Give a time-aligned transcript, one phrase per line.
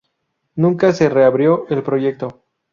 [0.55, 2.43] Nunca se reabrió el proyecto.